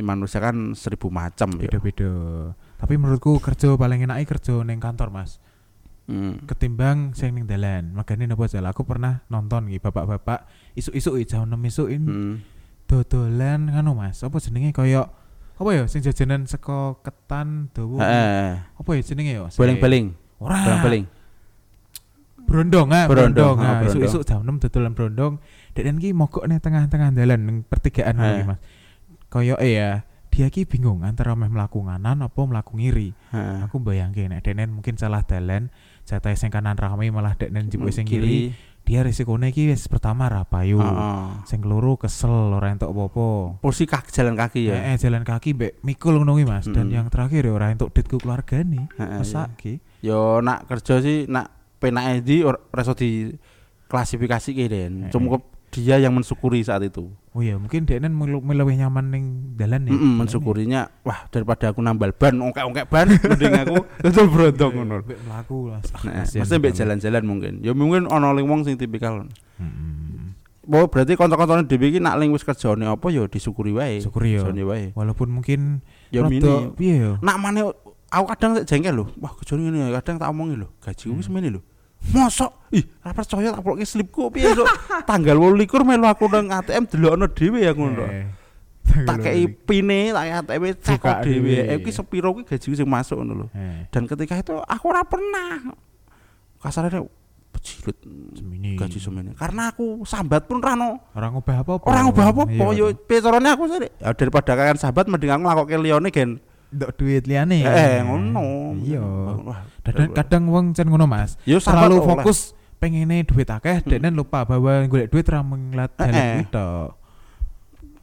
manusia 0.00 0.40
kan 0.40 0.72
seribu 0.72 1.08
macam 1.08 1.52
ya 1.56 1.68
beda-beda. 1.68 2.10
Tapi 2.76 2.94
menurutku 2.96 3.38
kerja 3.38 3.72
paling 3.72 4.04
enak 4.04 4.24
kerja 4.24 4.60
ning 4.60 4.76
kantor, 4.76 5.08
Mas. 5.08 5.40
hmm. 6.06 6.44
Ketimbang 6.44 7.12
sing 7.12 7.32
ning 7.32 7.44
dalan. 7.44 7.92
Makane 7.92 8.24
napa 8.24 8.44
jal 8.46 8.64
aku 8.64 8.84
pernah 8.84 9.24
nonton 9.26 9.68
iki 9.68 9.80
bapak-bapak 9.80 10.44
isuk-isuk 10.72 11.16
iki 11.16 11.32
jam 11.32 11.44
6 11.44 11.56
isuk 11.66 11.88
ini 11.88 12.04
Hmm. 12.04 12.34
dodolan 12.84 13.70
ngono, 13.70 13.96
Mas. 13.96 14.20
Apa 14.20 14.36
jenenge 14.38 14.70
kaya 14.70 15.08
apa 15.56 15.70
ya 15.72 15.88
sing 15.88 16.04
jajanan 16.04 16.44
saka 16.44 17.00
ketan 17.00 17.72
dawa. 17.72 17.98
Heeh. 18.04 18.50
Apa 18.76 18.90
ya 18.92 19.02
jenenge 19.02 19.32
ya? 19.34 19.42
Sing- 19.48 19.58
Beling-beling, 19.58 20.12
Ora. 20.36 20.60
beling-beling. 20.62 21.04
Brondong 22.46 22.94
ah, 22.94 23.10
Brondong, 23.10 23.58
ah, 23.58 23.82
brondong. 23.82 23.88
isuk-isuk 23.90 24.22
jam 24.22 24.46
6 24.46 24.62
dodolan 24.62 24.94
brondong. 24.94 25.34
Dek 25.74 25.82
ki 25.98 26.14
mogok 26.14 26.46
ning 26.46 26.62
tengah-tengah 26.62 27.10
dalan 27.10 27.40
ning 27.42 27.56
pertigaan 27.66 28.14
Eh. 28.16 28.46
iki, 28.46 28.54
Mas. 29.36 29.44
Kaya 29.52 29.56
ya 29.68 29.90
dia 30.36 30.52
ki 30.52 30.68
bingung 30.68 31.00
antara 31.00 31.32
meh 31.32 31.48
mlaku 31.48 31.80
nganan 31.84 32.20
apa 32.20 32.40
mlaku 32.44 32.76
ngiri. 32.76 33.16
Heeh. 33.32 33.64
Aku 33.64 33.80
bayangke 33.80 34.28
nek 34.28 34.44
denen 34.44 34.68
mungkin 34.68 35.00
salah 35.00 35.24
dalan, 35.24 35.72
jatah 36.04 36.36
sing 36.36 36.52
kanan 36.52 36.76
rame 36.76 37.08
malah 37.08 37.32
deknen 37.36 37.72
jebuk 37.72 37.88
sing 37.88 38.04
kiri. 38.04 38.52
Dia 38.86 39.02
resikonya 39.02 39.50
ki 39.50 39.66
wis 39.72 39.90
pertama 39.90 40.30
ra 40.30 40.46
payu. 40.46 40.78
Sing 41.48 41.58
keloro 41.58 41.98
kesel 41.98 42.30
ora 42.54 42.70
entuk 42.70 42.92
apa-apa. 42.92 43.58
Posisi 43.58 43.88
kaki 43.88 44.14
jalan 44.14 44.38
kaki 44.38 44.70
ya. 44.70 44.78
Eh, 44.78 44.94
eh, 44.94 44.96
jalan 45.00 45.26
kaki 45.26 45.58
mbek 45.58 45.72
mikul 45.82 46.14
ngono 46.22 46.38
ki 46.38 46.44
Mas. 46.46 46.70
Dan 46.70 46.94
yang 46.94 47.10
terakhir 47.10 47.42
ya 47.42 47.52
ora 47.56 47.74
entuk 47.74 47.90
ditku 47.90 48.22
keluargane. 48.22 48.86
Masa 48.94 49.50
ki? 49.58 49.82
Yo 50.06 50.38
nak 50.38 50.70
kerja 50.70 51.02
sih 51.02 51.26
nak 51.26 51.50
penake 51.82 52.22
di 52.22 52.46
or- 52.46 52.62
reso 52.70 52.94
di 52.94 53.34
klasifikasi 53.90 54.50
Den. 54.68 55.08
Eh, 55.08 55.10
Cukup 55.10 55.42
dia 55.74 55.98
yang 55.98 56.14
mensyukuri 56.14 56.62
saat 56.62 56.86
itu. 56.86 57.10
Oh 57.36 57.44
iya, 57.44 57.60
mungkin 57.60 57.84
melu- 58.16 58.40
melewih 58.40 58.80
nyaman 58.80 59.12
ning 59.12 59.24
dalan 59.60 59.84
ya. 59.84 59.92
Mm-mm, 59.92 60.24
mensyukurinya 60.24 60.88
wah 61.04 61.28
daripada 61.28 61.68
aku 61.68 61.84
nambal 61.84 62.16
ban 62.16 62.32
ongkek-ongkek 62.32 62.88
ban 62.88 63.12
mending 63.28 63.52
aku 63.60 63.76
itu 64.08 64.20
brondong 64.24 64.72
ngono. 64.72 64.96
Mbek 65.04 65.18
mlaku 65.28 65.56
lah. 65.68 65.84
Nah, 66.08 66.24
mesti 66.24 66.56
mbek 66.56 66.72
jalan-jalan 66.72 67.22
mungkin. 67.28 67.52
Ya 67.60 67.76
mungkin 67.76 68.08
ana 68.08 68.32
ling 68.32 68.48
wong 68.48 68.64
sing 68.64 68.80
tipikal. 68.80 69.28
Mm-mm. 69.60 70.32
Oh, 70.66 70.88
berarti 70.88 71.12
kanca-kancane 71.12 71.68
dhewe 71.68 71.92
iki 71.92 72.00
nak 72.00 72.16
ling 72.16 72.32
wis 72.32 72.40
kerjane 72.40 72.88
apa 72.88 73.06
ya 73.12 73.28
disyukuri 73.28 73.76
wae. 73.76 74.00
Syukuri 74.00 74.40
ya. 74.40 74.48
Wae. 74.64 74.96
Walaupun 74.96 75.28
mungkin 75.28 75.84
Ya 76.08 76.24
mini. 76.24 76.72
piye 76.72 77.04
ya? 77.04 77.12
Nak 77.20 77.36
maneh 77.36 77.68
aku 78.08 78.24
kadang 78.32 78.64
jengkel 78.64 78.96
lho. 78.96 79.04
Wah, 79.20 79.36
kerjane 79.36 79.60
ngene 79.68 79.92
ya. 79.92 80.00
kadang 80.00 80.16
tak 80.16 80.32
omongi 80.32 80.56
lho. 80.56 80.72
Gaji 80.80 81.12
wis 81.12 81.28
semene 81.28 81.52
lho. 81.52 81.60
Mosok, 82.06 82.70
ih, 82.70 82.84
ora 83.02 83.12
percaya 83.12 83.50
tak 83.50 83.62
ploke 83.62 83.82
slipku 83.82 84.30
piye 84.30 84.52
sok. 84.52 84.66
Tanggal 85.10 85.34
28 85.34 85.82
melu 85.82 86.06
aku 86.06 86.30
nang 86.30 86.46
ATM 86.52 86.86
delokno 86.86 87.26
dhewe 87.28 87.58
ya 87.62 87.72
ngono. 87.74 88.02
tok. 88.02 88.10
Eh, 88.10 88.26
Tak 89.02 89.18
kei 89.18 89.50
pine, 89.50 90.14
tak 90.14 90.22
kei 90.22 90.34
ATM 90.38 90.62
cek 90.78 91.02
dhewe. 91.26 91.54
Eh 91.66 91.76
iki 91.76 91.90
sepiro 91.90 92.30
kuwi 92.30 92.46
gaji 92.46 92.68
sing 92.72 92.86
masuk 92.86 93.18
ngono 93.18 93.32
lho. 93.34 93.46
Eh, 93.50 93.90
Dan 93.90 94.06
ketika 94.06 94.38
itu 94.38 94.54
aku 94.56 94.84
ora 94.86 95.02
pernah 95.02 95.74
kasarnya 96.62 97.02
pejilut 97.50 97.96
semini. 98.32 98.76
gaji 98.76 98.98
semene. 98.98 99.30
Karena 99.34 99.72
aku 99.72 100.04
sambat 100.04 100.44
pun 100.44 100.60
rano 100.60 101.00
Orang 101.12 101.34
ngubah 101.34 101.64
apa-apa. 101.64 101.84
Orang 101.88 102.04
ngubah 102.08 102.26
apa-apa 102.30 102.52
Iya, 102.52 102.66
yo 102.76 102.86
pecorone 102.94 103.48
aku 103.48 103.64
sih. 103.66 103.90
Ya 103.96 104.12
daripada 104.12 104.54
kalian 104.54 104.78
sahabat 104.78 105.08
mending 105.08 105.32
aku 105.32 105.42
nglakokke 105.42 105.76
liyane 105.76 106.08
gen. 106.10 106.38
Ndok 106.76 106.90
duit 106.94 107.24
liyane. 107.24 107.64
Eh 107.64 108.04
ngono. 108.04 108.76
Iya. 108.78 109.02
Kadang 109.80 110.08
kadang 110.12 110.42
wong 110.52 110.66
cen 110.76 110.86
ngono 110.86 111.08
Mas. 111.08 111.40
Yo 111.48 111.56
Terlalu 111.56 111.98
oleh. 111.98 112.04
fokus 112.04 112.52
pengene 112.76 113.24
duit 113.24 113.48
akeh, 113.48 113.80
Hmm. 113.80 114.12
lupa 114.12 114.44
bahwa 114.44 114.84
golek 114.84 115.08
duit 115.08 115.24
ra 115.24 115.40
menglat 115.40 115.88
Eh, 115.96 116.04
dalan 116.04 116.44
eh. 116.44 116.46
tok. 116.52 116.88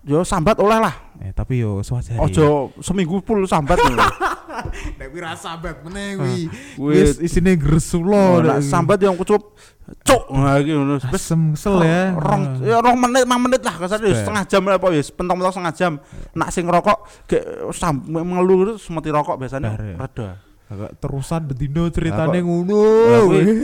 Yo 0.03 0.25
sambat 0.25 0.57
oleh 0.59 0.81
lah. 0.81 0.95
Eh 1.21 1.31
tapi 1.31 1.61
yo 1.61 1.79
sewajare. 1.79 2.17
Ojo 2.19 2.73
seminggu 2.81 3.21
full 3.21 3.45
sambat 3.45 3.77
ngono. 3.79 4.01
nek 4.99 5.07
kuwi 5.11 5.19
ra 5.21 5.33
sambat 5.35 5.81
meneh 5.85 6.19
kuwi. 6.19 6.41
Wis 6.79 7.19
isine 7.19 7.55
gresulo. 7.55 8.43
Nah, 8.43 8.59
sambat 8.59 8.99
yang 9.01 9.15
kucup 9.15 9.53
cuk 10.03 10.23
nah 10.31 10.55
iki 10.59 10.71
ngono. 10.71 10.95
Wis 10.99 11.23
asem 11.23 11.53
kesel 11.53 11.75
ya. 11.83 12.15
rong 12.15 12.63
ya 12.63 12.77
rong 12.79 12.97
menit 13.03 13.27
5 13.27 13.45
menit 13.49 13.61
lah 13.67 13.75
kasar 13.75 13.99
setengah 13.99 14.43
jam 14.47 14.61
lah 14.63 14.79
apa 14.79 14.87
ya 14.95 15.03
pentong-pentong 15.03 15.53
setengah 15.53 15.73
jam. 15.75 15.91
Nak 16.35 16.49
sing 16.55 16.65
rokok 16.67 16.97
gek 17.27 17.43
sam 17.75 17.99
mengeluh 18.07 18.71
itu 18.71 18.73
semeti 18.79 19.11
rokok 19.11 19.35
biasanya. 19.39 19.75
Ya. 19.75 19.95
reda 19.99 20.29
Agak 20.73 20.97
terusan 20.97 21.45
Lah, 21.45 22.41
kok- 22.41 22.47
ngono. 22.49 22.81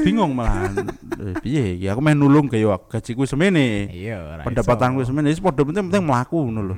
Bingung 0.06 0.32
malahan 0.38 0.78
Eh, 1.20 1.36
piye 1.44 1.76
iki? 1.76 1.86
Aku 1.92 2.00
main 2.00 2.16
nulung 2.16 2.48
gawe 2.48 2.80
gajiku 2.88 3.28
semene. 3.28 3.92
Iya, 3.92 4.40
pendapatanku 4.40 5.04
semene. 5.04 5.28
Wis 5.28 5.44
padha 5.44 5.68
penting 5.68 5.92
penting 5.92 6.04
mlaku 6.08 6.48
ngono 6.48 6.62
lho 6.64 6.76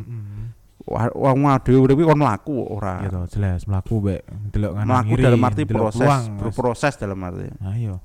wong 0.88 1.38
dhewe 1.62 1.78
urip 1.80 2.00
kon 2.02 2.18
mlaku 2.18 2.56
ora. 2.68 3.06
gitu 3.06 3.20
jelas 3.32 3.66
melaku 3.66 4.02
mbek 4.02 4.22
delok 4.50 4.72
kanan 4.74 4.88
Mlaku 4.88 5.10
kiri 5.10 5.24
dalam 5.24 5.42
arti 5.44 5.64
proses, 5.64 6.00
peluang, 6.02 6.24
berproses 6.42 6.94
dalam 6.98 7.20
arti. 7.22 7.48
ayo 7.68 7.96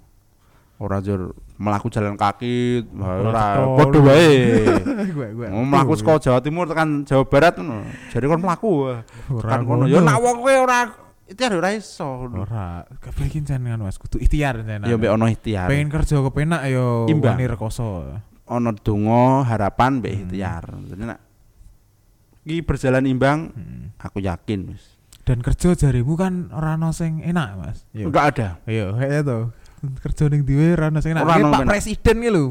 Ora 0.76 1.00
jur 1.00 1.32
mlaku 1.56 1.88
jalan 1.88 2.20
kaki, 2.20 2.84
Ora 3.00 3.64
padha 3.80 3.96
wae. 3.96 4.68
mlaku 5.72 5.96
saka 5.96 6.20
Jawa 6.20 6.44
Timur 6.44 6.68
tekan 6.68 7.00
Jawa 7.02 7.24
Barat 7.24 7.56
ngono. 7.56 7.80
Jadi 8.12 8.24
kon 8.28 8.44
mlaku. 8.44 8.92
Kan 9.40 9.64
ngono. 9.64 9.88
Ya 9.88 10.04
nak 10.04 10.20
wong 10.20 10.44
kowe 10.44 10.52
ora 10.52 10.92
ikhtiar 11.24 11.56
ora 11.56 11.72
iso. 11.72 12.28
ora 12.28 12.84
kepengen 13.00 13.48
jenengan 13.48 13.80
mas 13.82 13.96
kudu 13.96 14.20
ikhtiar 14.20 14.60
jenengan 14.60 14.84
Ya 14.84 15.00
mbek 15.00 15.10
ono 15.10 15.24
ikhtiar. 15.26 15.64
pengen 15.66 15.88
kerja 15.88 16.20
kepenak 16.20 16.60
Imbang. 17.08 17.40
wani 17.40 17.48
rekoso 17.48 18.04
Ono 18.46 18.70
donga, 18.76 19.42
harapan 19.42 19.98
mbek 19.98 20.12
Hmm. 20.12 20.22
ikhtiar. 20.28 20.64
Jadi 20.86 21.02
nak 21.02 21.18
iki 22.46 22.62
berjalan 22.62 23.02
imbang, 23.04 23.50
Hmm. 23.50 23.90
aku 23.98 24.22
yakin 24.22 24.70
wis. 24.70 24.94
dan 25.22 25.42
kerja 25.42 25.74
jarimu 25.74 26.14
kan 26.14 26.48
ora 26.48 26.78
ono 26.78 26.94
sing 26.94 27.18
enak 27.18 27.48
mas 27.56 27.82
Yo. 27.90 28.06
Enggak 28.06 28.24
ada. 28.30 28.48
Iya, 28.64 28.94
kayaknya 28.94 29.20
tuh. 29.20 29.42
Kerja 29.98 30.24
ning 30.26 30.42
dhewe 30.42 30.68
ra 30.72 30.86
ono 30.86 31.02
sing 31.02 31.12
enak. 31.12 31.22
Ono 31.22 31.50
Pak 31.50 31.60
enak. 31.60 31.68
Presiden 31.68 32.16
ki 32.16 32.30
lho. 32.30 32.44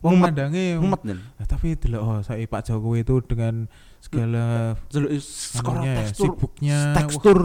Wong 0.00 0.14
mandange. 0.16 0.80
Mumet. 0.80 1.00
Eh, 1.38 1.44
tapi 1.44 1.76
delok 1.76 2.00
oh, 2.00 2.18
saya 2.18 2.40
Pak 2.42 2.64
Jokowi 2.64 3.04
itu 3.04 3.20
dengan 3.22 3.68
segala 4.00 4.74
skor 5.14 5.76
anunya 5.78 5.92
ya, 5.92 6.00
tekstur 6.02 6.26
sibuknya 6.26 6.78
wah, 6.80 6.94
tekstur 6.96 7.38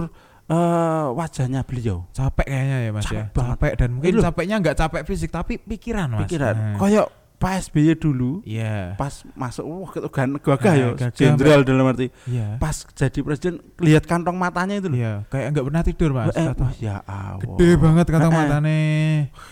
eh, 0.48 1.06
wajahnya 1.14 1.62
beliau. 1.62 1.98
capek 2.10 2.48
kayaknya 2.48 2.78
ya 2.80 2.90
Mas 2.90 3.04
Capek 3.04 3.14
ya. 3.14 3.26
banget. 3.30 3.52
Capek 3.54 3.74
dan 3.76 3.90
mungkin 3.92 4.10
Itu. 4.10 4.22
capeknya 4.24 4.56
enggak 4.58 4.76
capek 4.80 5.02
fisik 5.04 5.30
tapi 5.30 5.54
pikiran 5.60 6.08
Mas. 6.10 6.20
Pikiran. 6.26 6.56
Nah, 6.56 6.76
Kayak 6.80 7.06
Pak 7.38 7.70
SBY 7.70 7.94
dulu 7.96 8.42
Iya. 8.42 8.98
pas 8.98 9.22
masuk 9.32 9.62
wah 9.62 9.90
kan 10.10 10.34
gagah 10.36 10.74
Nah, 10.74 10.98
ya 10.98 11.10
jenderal 11.14 11.62
dalam 11.62 11.86
arti 11.86 12.10
Iya. 12.26 12.58
pas 12.58 12.82
jadi 12.90 13.20
presiden 13.22 13.62
lihat 13.78 14.04
kantong 14.04 14.34
matanya 14.34 14.76
itu 14.76 14.90
loh. 14.90 14.98
Iya, 14.98 15.14
kayak 15.28 15.54
enggak 15.54 15.66
pernah 15.66 15.82
tidur 15.86 16.10
Mas. 16.12 16.34
Eh, 16.34 16.50
wah, 16.50 16.74
ya 16.76 16.98
Allah. 17.06 17.38
Gede 17.38 17.70
banget 17.78 18.06
kantong 18.10 18.34
Eh, 18.34 18.36
eh. 18.36 18.42
matane. 18.44 18.80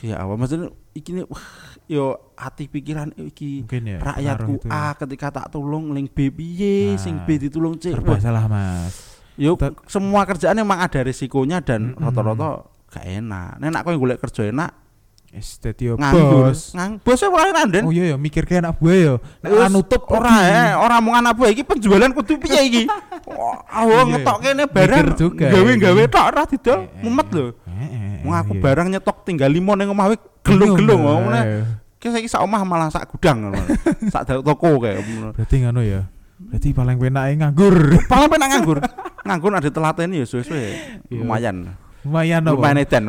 Ya 0.01 0.15
Allah 0.17 0.33
maksudnya 0.33 0.67
iki 0.91 1.13
nih 1.13 1.25
wah, 1.25 1.45
yo 1.85 2.05
hati 2.33 2.65
pikiran 2.65 3.13
iki 3.15 3.61
Mungkin 3.63 3.85
ya. 3.85 3.97
rakyatku 4.01 4.51
itu 4.55 4.65
ya. 4.65 4.73
A 4.73 4.97
ketika 4.97 5.27
tak 5.31 5.47
tulung 5.49 5.93
ling 5.93 6.09
B 6.09 6.33
piye 6.33 6.89
Nah, 6.89 6.97
sing 6.97 7.21
B 7.21 7.37
ditulung 7.37 7.77
C. 7.77 7.93
Serba 7.93 8.17
salah 8.17 8.49
Mas. 8.49 9.13
Yo 9.35 9.53
semua 9.85 10.25
kerjaan 10.25 10.57
emang 10.57 10.79
ada 10.79 10.99
risikonya 10.99 11.61
dan 11.61 11.93
rata-rata 11.93 12.65
gak 12.87 13.05
enak. 13.05 13.59
Nek 13.59 13.69
nak 13.69 13.81
kowe 13.83 13.93
golek 13.93 14.17
kerja 14.17 14.49
enak 14.49 14.73
Dadi 15.35 15.83
yo 15.87 15.93
nganggur. 15.99 16.47
bos. 16.47 16.71
Ngang 16.71 16.91
bos 17.03 17.19
ora 17.21 17.51
randen. 17.51 17.83
Oh 17.83 17.91
iya 17.91 18.13
ya 18.13 18.17
mikir 18.17 18.43
kayak 18.43 18.63
anak 18.63 18.75
buah 18.79 18.95
yo. 18.95 19.15
Nek 19.43 19.49
ora 19.51 19.67
nutup 19.67 20.03
ora 20.07 20.33
eh 20.47 20.71
ora 20.73 21.03
mung 21.03 21.11
anak 21.11 21.35
buah 21.35 21.51
iki 21.51 21.63
penjualan 21.63 22.07
kudu 22.11 22.39
piye 22.39 22.61
iki. 22.65 22.83
Oh, 23.25 23.57
Aku 23.57 23.89
Iya, 23.89 24.01
ngetok 24.05 24.37
kene 24.37 24.63
barang 24.69 25.17
juga 25.17 25.49
gawe-gawe 25.49 26.01
iki. 26.05 26.13
tok 26.13 26.25
ora 26.29 26.43
didol 26.45 26.77
Eh, 26.77 26.85
eh, 26.85 27.01
mumet 27.01 27.27
lho. 27.33 27.45
Eh, 27.65 28.21
eh, 28.21 28.29
aku 28.29 28.53
iya. 28.53 28.61
barang 28.61 28.87
nyetok 28.93 29.17
tinggal 29.25 29.49
limo 29.49 29.73
ning 29.73 29.89
omah 29.89 30.13
gelung-gelung 30.45 31.01
Bingung, 31.01 31.25
ngono. 31.25 31.41
Ki 31.97 32.13
saiki 32.13 32.29
sak 32.29 32.45
omah 32.45 32.61
malah 32.61 32.93
sak 32.93 33.09
gudang 33.09 33.49
ngono. 33.49 33.57
sak 34.13 34.29
toko 34.29 34.77
kayak. 34.77 35.01
Berarti 35.33 35.55
ngono 35.57 35.81
ya. 35.81 36.05
Berarti 36.37 36.69
paling 36.69 37.01
penake 37.01 37.33
nganggur. 37.33 37.75
Paling 38.13 38.29
penak 38.29 38.47
nganggur. 38.53 38.77
Nganggur 39.25 39.51
ada 39.57 39.69
telateni 39.73 40.21
ya 40.21 40.25
suwe-suwe. 40.29 40.61
Iya. 41.09 41.17
Lumayan. 41.25 41.55
Lumayan 42.05 42.45
apa? 42.45 42.53
Lumayan 42.53 42.77
edan. 42.77 43.03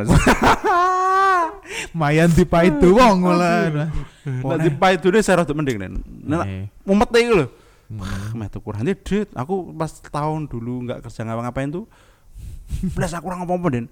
Mas. 1.92 2.10
Lumayan 2.14 2.30
dipait 2.30 2.72
wong 2.72 3.16
malah. 3.22 3.90
Nek 4.26 4.58
dipaidune 4.62 5.22
saya 5.22 5.42
rada 5.42 5.52
mending 5.54 5.78
nen. 5.78 5.92
Nek 6.24 6.42
Eh, 6.46 6.64
mumet 6.82 7.10
iku 7.14 7.32
lho. 7.36 7.46
hmm. 7.92 8.34
Meh 8.34 8.48
tuh 8.50 8.60
kurang 8.60 8.82
dit. 8.82 8.98
Aku 9.32 9.70
pas 9.72 9.92
tahun 9.92 10.50
dulu 10.50 10.86
nggak 10.88 11.06
kerja 11.06 11.22
ngapa-ngapain 11.22 11.70
tuh. 11.70 11.86
Blas 12.96 13.14
aku 13.14 13.30
ora 13.30 13.38
ngomong 13.38 13.70
Den. 13.70 13.86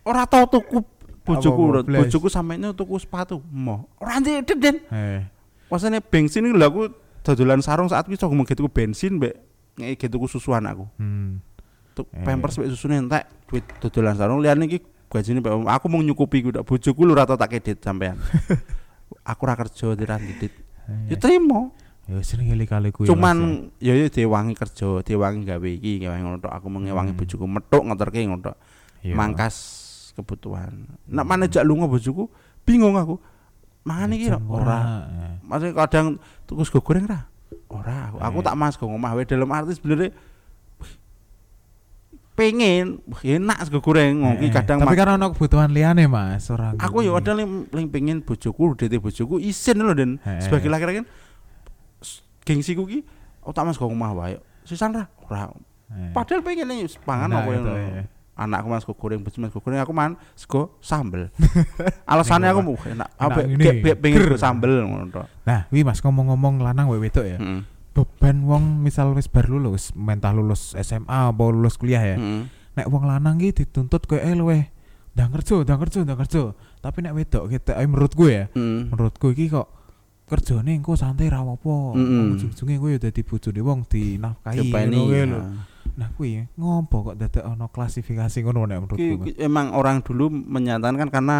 Ora 0.00 0.24
tau 0.24 0.48
tuku 0.48 0.80
bojoku, 1.24 1.62
Apa-apa, 1.84 2.04
bojoku 2.04 2.28
ini 2.56 2.72
tuku 2.72 2.94
sepatu. 2.96 3.40
Mo. 3.52 3.88
Ora 4.00 4.16
dit 4.24 4.48
Den. 4.56 4.80
Pasane 5.68 6.00
bensin 6.00 6.48
iki 6.48 6.56
lho 6.56 6.64
aku 6.64 6.82
dodolan 7.24 7.60
sarung 7.60 7.88
saat 7.88 8.08
iki 8.08 8.16
coba 8.16 8.36
tuku 8.44 8.68
bensin 8.72 9.16
mbek 9.20 9.34
ngeki 9.76 10.06
tuku 10.08 10.24
susu 10.28 10.52
anakku. 10.56 10.88
hmm. 10.96 11.40
Tuk 11.94 12.08
Eh. 12.10 12.24
pampers 12.24 12.56
mbek 12.58 12.68
susune 12.72 12.96
entek 13.00 13.24
duit 13.48 13.64
dodolan 13.80 14.16
sarung 14.16 14.40
liyane 14.40 14.64
iki 14.68 14.78
gajine 15.14 15.38
aku 15.70 15.86
mau 15.86 16.02
nyukupi 16.02 16.42
ku 16.42 16.50
tok 16.50 16.66
bojoku 16.66 17.06
lho 17.06 17.14
ora 17.14 17.22
tau 17.24 17.38
tak 17.38 17.54
kedit 17.54 17.78
sampean. 17.78 18.18
aku 19.30 19.40
ora 19.46 19.54
kerja 19.54 19.94
diran 19.94 20.18
didit. 20.18 20.50
Ya 21.08 21.14
Eh, 21.14 21.18
trimo. 21.18 21.70
Ya 22.04 22.20
sering 22.20 22.50
kali-kali 22.52 22.90
kuwi. 22.90 23.08
Cuman 23.08 23.70
ya 23.78 23.96
ya 23.96 24.10
diwangi 24.10 24.52
kerja, 24.52 25.00
diwangi 25.00 25.48
gawe 25.48 25.68
iki 25.70 26.04
gawe 26.04 26.18
ngono 26.18 26.36
tok. 26.36 26.52
Aku 26.52 26.66
mengewangi 26.68 27.14
Hmm. 27.14 27.20
bojoku 27.22 27.46
metuk 27.46 27.82
ngeterke 27.86 28.18
ngono 28.26 28.42
tok. 28.42 28.56
Mangkas 29.06 29.56
kebutuhan. 30.12 30.84
Nek 31.08 31.24
mana 31.24 31.46
jak 31.46 31.64
lunga 31.64 31.86
bojoku 31.86 32.28
bingung 32.66 32.98
aku. 32.98 33.16
Mangan 33.84 34.10
iki 34.12 34.28
ora. 34.28 34.80
Maksudnya 35.40 35.72
kadang 35.78 36.06
tuku 36.44 36.64
sego 36.64 36.80
goreng 36.80 37.06
ra? 37.06 37.28
Ora, 37.68 38.12
aku, 38.12 38.16
aku 38.20 38.38
Eh. 38.40 38.44
tak 38.44 38.54
mas 38.54 38.76
go 38.76 38.86
ngomah 38.86 39.16
wae 39.16 39.24
dalam 39.24 39.48
arti 39.50 39.74
sebenarnya 39.74 40.12
pengen 42.34 42.98
enak 43.22 43.58
sego 43.62 43.78
goreng 43.78 44.18
ngoki 44.20 44.50
kadang 44.50 44.78
Eh, 44.78 44.82
Tapi 44.82 44.94
kan 44.94 45.14
ono 45.14 45.30
kebutuhan 45.30 45.70
liyane 45.70 46.04
Mas, 46.04 46.50
ora. 46.50 46.74
aku 46.74 47.00
ya 47.00 47.14
ada 47.14 47.30
yang 47.32 47.64
paling 47.64 47.88
pengen 47.88 48.18
bojoku 48.20 48.74
dete 48.74 48.98
bojoku 48.98 49.38
isin 49.38 49.78
lho 49.78 49.94
dan 49.94 50.18
Eh. 50.20 50.42
sebagai 50.42 50.66
laki-laki 50.66 51.00
kan 51.00 51.06
gengsiku 52.42 52.84
ki 52.84 53.06
aku 53.38 53.50
tak 53.50 53.64
mas 53.64 53.76
go 53.76 53.86
ngomah 53.86 54.12
wae 54.12 54.36
sisan 54.62 54.92
ra 54.92 55.06
ora 55.22 55.48
Eh. 55.86 56.10
padahal 56.10 56.42
pengen 56.42 56.66
nih 56.66 56.90
pangan 57.00 57.28
Nah, 57.28 57.38
apa 57.38 57.50
gitu, 57.50 57.70
yang 57.70 57.92
ya. 57.94 58.04
anakku 58.34 58.66
mas 58.66 58.82
sego 58.82 58.94
goreng 58.94 59.20
bojoku 59.22 59.38
mas 59.38 59.48
sego 59.48 59.60
goreng 59.60 59.78
aku 59.78 59.92
man 59.92 60.10
sego 60.34 60.74
sambel 60.80 61.30
alasannya 62.10 62.50
aku 62.50 62.60
mau 62.60 62.74
enak 62.80 63.08
apa 63.14 63.38
pengen 63.94 64.34
sambel 64.34 64.82
ngono 64.82 65.22
Nah, 65.44 65.68
wi 65.68 65.84
Mas 65.84 66.00
ngomong-ngomong 66.00 66.58
lanang 66.58 66.88
wae 66.88 66.98
wedok 66.98 67.22
ya. 67.22 67.36
Heeh. 67.36 67.60
Beban 67.94 68.42
wong 68.42 68.82
misal 68.82 69.14
wis 69.14 69.26
bar 69.26 69.46
lulus, 69.46 69.94
mentah 69.94 70.30
lulus 70.30 70.74
SMA 70.74 71.06
apa 71.30 71.42
lulus 71.46 71.74
kuliah 71.74 72.02
ya. 72.04 72.16
Heeh. 72.16 72.42
nek 72.74 72.90
wong 72.90 73.06
lanang 73.06 73.38
ki 73.38 73.54
dituntut 73.54 74.02
koyo 74.04 74.18
eh 74.18 74.34
luweh 74.34 74.66
ndang 75.14 75.30
kerja, 75.30 75.62
ndang 75.62 75.78
kerja, 75.78 75.98
ndang 76.02 76.18
kerja. 76.18 76.42
Tapi 76.80 76.98
nek 77.00 77.14
wedok 77.14 77.46
kita 77.46 77.78
eh, 77.78 77.86
menurutku 77.86 78.26
ya, 78.26 78.50
Heeh. 78.50 78.90
menurutku 78.90 79.30
iki 79.30 79.46
kok 79.46 79.70
kerjane 80.26 80.74
engko 80.74 80.98
santai 80.98 81.30
ra 81.30 81.38
apa. 81.40 81.94
Mm-mm. 81.94 82.34
Ujung-ujunge 82.34 82.74
kowe 82.76 82.90
ya 82.90 82.98
dadi 82.98 83.22
bojone 83.22 83.60
wong 83.60 83.86
dinafkahi 83.86 84.58
ngono 84.66 84.98
kuwi 85.00 85.14
ya. 85.14 85.24
lho. 85.24 85.38
Nah 85.94 86.08
kuwi 86.10 86.30
ngopo 86.58 86.96
kok 87.06 87.16
dadak 87.16 87.44
ono 87.46 87.70
klasifikasi 87.70 88.42
ngono 88.42 88.66
nek 88.66 88.78
menurutku. 88.80 89.14
Ki- 89.22 89.22
ki- 89.30 89.38
emang 89.38 89.70
orang 89.70 90.02
dulu 90.02 90.26
menyatakan 90.28 90.98
kan 90.98 91.08
karena 91.08 91.38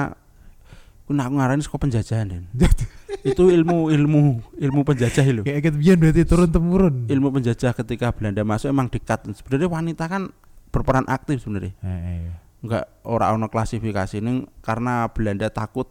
Nah, 1.04 1.28
aku 1.28 1.36
ngarani 1.36 1.60
sekolah 1.60 1.82
penjajahan. 1.84 2.48
itu 3.24 3.48
ilmu 3.48 3.88
ilmu 3.88 4.20
ilmu 4.60 4.80
penjajah 4.84 5.24
lho. 5.32 5.42
Kayak 5.42 5.60
ket 5.64 5.74
biyen 5.80 5.96
berarti 5.96 6.22
turun 6.28 6.50
temurun. 6.52 7.08
Ilmu 7.08 7.28
penjajah 7.32 7.72
ketika 7.72 8.12
Belanda 8.12 8.44
masuk 8.44 8.68
emang 8.68 8.92
dekat. 8.92 9.24
Sebenarnya 9.32 9.68
wanita 9.72 10.04
kan 10.06 10.28
berperan 10.68 11.08
aktif 11.08 11.40
sebenarnya. 11.40 11.72
Eh, 11.80 11.88
eh, 11.88 12.32
Enggak 12.60 12.84
ora 13.04 13.32
ono 13.32 13.48
klasifikasi 13.48 14.20
ini 14.20 14.44
karena 14.60 15.08
Belanda 15.08 15.48
takut 15.48 15.88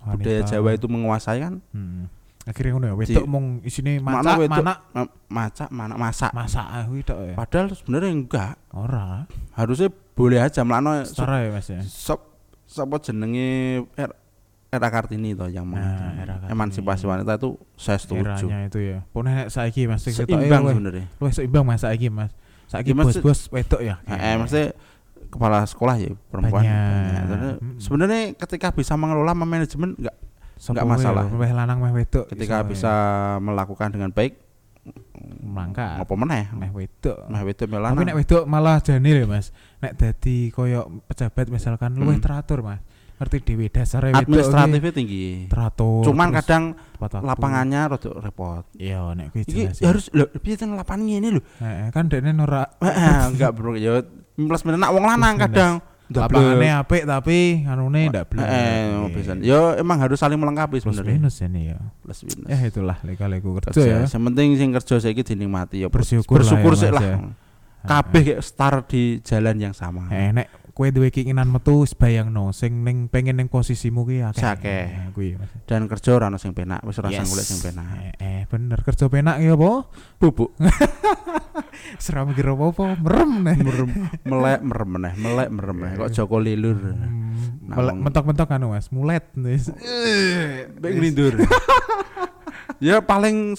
budaya 0.00 0.44
wanita. 0.44 0.52
Jawa 0.56 0.70
itu 0.76 0.86
menguasai 0.86 1.40
kan. 1.40 1.64
Hmm. 1.72 2.12
Akhirnya 2.48 2.72
ngono 2.80 2.86
ya, 2.88 2.94
wedok 2.96 3.24
Di- 3.24 3.28
mong 3.28 3.46
isine 3.60 4.00
Mana 4.00 4.24
maca, 4.24 4.40
mana 4.48 4.72
Ma- 4.96 5.12
Masak, 5.28 5.68
mana 5.68 5.94
masak. 6.00 6.32
masak 6.32 6.64
ah 6.64 6.88
ya. 6.88 7.36
Padahal 7.36 7.76
sebenarnya 7.76 8.08
enggak. 8.08 8.54
Ora. 8.72 9.28
Harusnya 9.52 9.92
boleh 10.16 10.40
aja 10.40 10.64
melano 10.64 10.96
Setara 11.04 11.44
ya 11.44 11.52
Mas 11.52 11.68
ya. 11.68 11.84
sop 11.84 12.24
sapa 12.64 12.96
jenenge 13.04 13.84
Er- 14.00 14.16
era 14.68 14.88
Kartini 14.88 15.32
toh 15.32 15.46
yang 15.46 15.64
Nah, 15.64 16.12
Era 16.14 16.36
Kartini. 16.36 16.52
emansipasi 16.52 17.04
wanita 17.04 17.36
itu 17.36 17.56
saya 17.74 17.96
setuju. 17.96 18.20
Eranya 18.22 18.58
itu 18.64 18.78
ya. 18.78 18.98
Pokoknya 19.06 19.32
nek 19.34 19.48
saiki 19.48 19.84
Mas 19.84 20.04
Seimbang 20.04 20.60
luwih- 20.60 20.76
sebenarnya. 20.76 21.06
luwih 21.16 21.32
seimbang 21.32 21.64
Mas 21.64 21.80
saiki 21.80 22.08
Mas. 22.08 22.30
Saiki 22.66 22.92
Ya, 22.92 22.96
bos-bos 22.98 23.48
wedok 23.48 23.80
ya. 23.80 23.96
Eh, 24.04 24.12
eh, 24.12 24.34
maksudnya 24.36 24.76
kepala 25.26 25.64
sekolah 25.64 25.96
ya 25.96 26.12
perempuan. 26.26 26.60
Banyak. 26.60 26.68
banyak. 26.68 27.22
Sebenarnya- 27.22 27.56
Mm. 27.58 27.76
Sebenarnya 27.78 28.20
ketika 28.36 28.68
bisa 28.70 28.92
mengelola 28.94 29.32
manajemen 29.32 29.90
enggak 29.94 30.16
Sapa 30.54 30.72
nggak 30.74 30.86
masalah. 30.86 31.24
wae, 31.24 31.32
Luwih 31.32 31.52
lanang 31.54 31.78
meh 31.78 31.92
wedok. 31.94 32.24
ketika 32.28 32.60
bisa 32.62 32.92
melakukan 33.38 33.88
dengan 33.88 34.10
baik 34.10 34.36
Melangkah. 35.38 36.00
apa 36.00 36.12
meneh 36.14 36.44
meh 36.50 36.70
wedok. 36.70 37.18
meh 37.26 37.42
wedok 37.42 37.66
Tapi 37.66 37.72
melana 37.74 37.98
nek 37.98 38.16
wedok 38.16 38.44
malah 38.44 38.80
jane 38.80 39.04
lho 39.06 39.24
Mas. 39.24 39.48
Nek 39.78 39.96
dadi 39.96 40.48
koyo 40.50 41.04
pejabat 41.04 41.48
misalkan 41.48 41.92
luwih 41.94 42.16
Hmm. 42.16 42.24
teratur 42.24 42.60
Mas. 42.60 42.80
Ngerti 43.18 43.36
dhewe 43.42 43.66
dasare 43.66 44.14
wedok. 44.14 44.22
administratifnya 44.22 44.92
tinggi 44.94 45.24
teratur. 45.50 46.02
cuman 46.06 46.28
kadang 46.30 46.62
tepat 46.94 47.10
waktu. 47.18 47.26
lapangannya 47.26 47.80
rada 47.90 48.10
repot 48.14 48.62
Iya 48.74 49.10
nek 49.12 49.34
kuwi 49.34 49.42
jelas. 49.42 49.76
ya. 49.78 49.90
harus 49.90 50.06
lho 50.10 50.30
piye 50.38 50.54
ten 50.54 50.70
lapangan 50.72 51.02
ngene 51.02 51.28
lho 51.34 51.42
Heeh, 51.58 51.90
kan 51.90 52.06
dekne 52.06 52.30
ora 52.38 52.70
Heeh, 52.78 53.34
enggak 53.34 53.50
bro 53.52 53.74
ya 53.74 54.06
plus 54.32 54.62
nak 54.62 54.90
wong 54.94 55.02
lanang 55.02 55.34
Plus 55.34 55.44
kadang 55.50 55.74
Lapangannya 56.08 56.72
apik 56.72 57.04
tapi 57.04 57.68
anune 57.68 58.08
ndak 58.08 58.32
blek. 58.32 58.40
Eh, 58.40 58.96
eh, 58.96 59.12
bisa. 59.12 59.36
Yo 59.44 59.76
emang 59.76 60.00
harus 60.00 60.16
saling 60.16 60.40
melengkapi 60.40 60.80
plus 60.80 60.96
sebenarnya. 60.96 61.20
minus 61.20 61.36
ini 61.44 61.68
ya. 61.68 61.76
Plus 62.00 62.24
minus. 62.24 62.48
Ya 62.48 62.58
itulah 62.64 62.96
leka-leku 63.04 63.52
kerja 63.60 63.76
kerja. 63.76 63.84
ya. 63.84 63.98
Yang 64.08 64.22
penting 64.32 64.48
sing 64.56 64.68
kerja 64.72 64.94
saiki 65.04 65.20
dinikmati 65.20 65.84
ya. 65.84 65.92
Bersyukur 65.92 66.40
bersyukur 66.40 66.72
ya, 66.72 66.80
Mas, 66.80 66.96
lah. 66.96 67.02
ya. 67.04 67.16
Kabeh 67.84 68.20
kayak 68.24 68.40
start 68.40 68.88
di 68.88 69.20
jalan 69.20 69.56
yang 69.60 69.76
sama. 69.76 70.08
Eh 70.08 70.32
kowe 70.78 70.86
duwe 70.88 71.10
keinginan 71.10 71.50
metu 71.50 71.82
bayangno 71.98 72.54
sing 72.54 72.86
ning 72.86 73.10
pengen 73.10 73.34
ning 73.34 73.50
posisimu 73.50 74.06
kuwi 74.06 74.22
akeh. 74.22 74.62
Ya, 74.62 75.10
kuwi. 75.10 75.34
Dan 75.66 75.90
kerja 75.90 76.14
ora 76.14 76.30
ono 76.30 76.38
sing 76.38 76.54
penak, 76.54 76.86
wis 76.86 77.02
ora 77.02 77.10
Yes. 77.10 77.26
golek 77.26 77.42
sing 77.42 77.58
penak. 77.58 77.86
Eh, 77.98 78.12
eh 78.16 78.40
bener 78.46 78.78
kerja 78.80 79.10
penak 79.10 79.42
ya 79.42 79.58
apa? 79.58 79.90
Bubuk 80.16 80.54
Seram 81.98 82.30
mikir 82.30 82.46
apa-apa, 82.46 82.94
merem 82.96 83.42
nih. 83.42 83.58
merem 83.58 83.90
melek 84.22 84.60
merem 84.62 84.88
meneh, 84.88 85.12
melek 85.16 85.48
merem 85.50 85.76
meneh. 85.76 85.94
Kok 85.98 86.10
Joko 86.12 86.38
Lilur. 86.38 86.78
Hmm, 86.78 87.26
Nah, 87.68 87.76
melek- 87.76 87.98
mentok-mentok 88.00 88.48
anu 88.48 88.72
Mas, 88.72 88.88
mulet 88.88 89.24
wis. 89.36 89.68
Mbek 90.78 90.92
nglindur. 90.94 91.34
ya 92.78 93.02
paling 93.02 93.52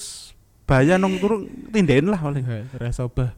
bahaya 0.63 0.95
nong 0.95 1.19
turun 1.19 1.41
tinden 1.69 2.07
lah 2.07 2.17
paling. 2.17 2.41
Rasa 2.79 3.05
obah. 3.05 3.35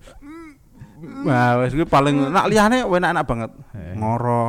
Nah, 1.02 1.62
wis 1.62 1.74
kuwi 1.74 1.86
paling 1.86 2.30
nak 2.30 2.46
liyane 2.46 2.86
enak-enak 2.86 3.26
banget. 3.26 3.52
Eh. 3.74 3.94
Ngoro 3.98 4.44